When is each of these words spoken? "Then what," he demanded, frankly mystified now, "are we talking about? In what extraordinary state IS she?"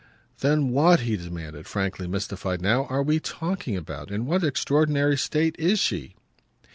"Then 0.39 0.69
what," 0.69 1.01
he 1.01 1.15
demanded, 1.15 1.67
frankly 1.67 2.07
mystified 2.07 2.59
now, 2.59 2.85
"are 2.85 3.03
we 3.03 3.19
talking 3.19 3.77
about? 3.77 4.09
In 4.09 4.25
what 4.25 4.43
extraordinary 4.43 5.15
state 5.15 5.55
IS 5.59 5.77
she?" 5.77 6.15